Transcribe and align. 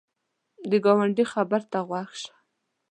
د 0.69 0.71
ګاونډي 0.85 1.25
خبر 1.33 1.61
ته 1.71 1.79
غوږ 1.87 2.11
شه 2.21 2.33